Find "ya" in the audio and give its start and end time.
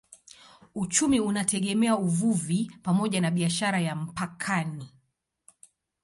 3.79-3.95